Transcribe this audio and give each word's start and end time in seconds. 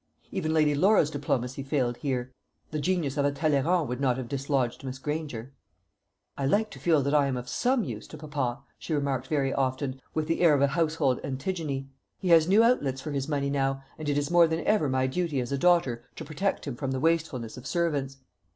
Even 0.31 0.51
Lady 0.51 0.73
Laura's 0.73 1.11
diplomacy 1.11 1.61
failed 1.61 1.97
here. 1.97 2.31
The 2.71 2.79
genius 2.79 3.17
of 3.17 3.25
a 3.25 3.31
Talleyrand 3.31 3.87
would 3.87 4.01
not 4.01 4.17
have 4.17 4.27
dislodged 4.27 4.83
Miss 4.83 4.97
Granger. 4.97 5.53
"I 6.35 6.47
like 6.47 6.71
to 6.71 6.79
feel 6.79 7.03
that 7.03 7.13
I 7.13 7.27
am 7.27 7.37
of 7.37 7.47
some 7.47 7.83
use 7.83 8.07
to 8.07 8.17
papa," 8.17 8.63
she 8.79 8.95
remarked 8.95 9.27
very 9.27 9.53
often, 9.53 10.01
with 10.15 10.27
the 10.27 10.41
air 10.41 10.55
of 10.55 10.61
a 10.63 10.69
household 10.69 11.19
Antigone. 11.23 11.87
"He 12.17 12.29
has 12.29 12.47
new 12.47 12.63
outlets 12.63 12.99
for 12.99 13.11
his 13.11 13.29
money 13.29 13.51
now, 13.51 13.83
and 13.99 14.09
it 14.09 14.17
is 14.17 14.31
more 14.31 14.47
than 14.47 14.61
ever 14.65 14.89
my 14.89 15.05
duty 15.05 15.39
as 15.39 15.51
a 15.51 15.57
daughter 15.59 16.03
to 16.15 16.25
protect 16.25 16.65
him 16.65 16.75
from 16.75 16.89
the 16.89 16.99
wastefulness 16.99 17.55
of 17.55 17.67
servants. 17.67 18.17